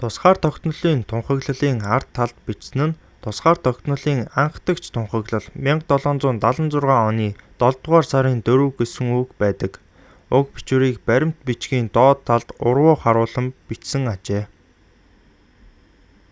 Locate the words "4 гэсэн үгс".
8.48-9.34